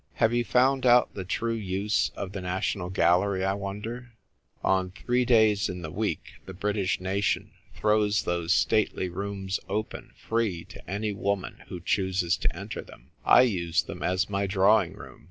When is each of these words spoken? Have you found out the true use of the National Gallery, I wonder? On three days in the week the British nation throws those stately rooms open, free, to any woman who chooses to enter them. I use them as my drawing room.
Have 0.15 0.33
you 0.33 0.43
found 0.43 0.83
out 0.87 1.13
the 1.13 1.23
true 1.23 1.53
use 1.53 2.09
of 2.15 2.31
the 2.31 2.41
National 2.41 2.89
Gallery, 2.89 3.45
I 3.45 3.53
wonder? 3.53 4.13
On 4.63 4.89
three 4.89 5.25
days 5.25 5.69
in 5.69 5.83
the 5.83 5.91
week 5.91 6.41
the 6.47 6.55
British 6.55 6.99
nation 6.99 7.51
throws 7.75 8.23
those 8.23 8.51
stately 8.51 9.09
rooms 9.09 9.59
open, 9.69 10.13
free, 10.15 10.63
to 10.69 10.89
any 10.89 11.13
woman 11.13 11.61
who 11.67 11.79
chooses 11.79 12.35
to 12.37 12.55
enter 12.55 12.81
them. 12.81 13.11
I 13.23 13.43
use 13.43 13.83
them 13.83 14.01
as 14.01 14.27
my 14.27 14.47
drawing 14.47 14.93
room. 14.93 15.19